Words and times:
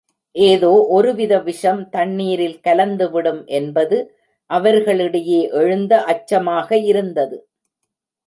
ஏதோ 0.35 0.69
ஒரு 0.87 1.09
வித 1.13 1.33
விஷம் 1.39 1.81
தண்ணீரில் 1.89 2.57
கலந்து 2.59 3.07
விடும் 3.11 3.41
என்பது 3.57 3.97
அவர்களிடையே 4.49 5.41
எழுந்த 5.53 5.93
அச்சமாக 6.03 6.77
இருந்தது. 6.83 7.37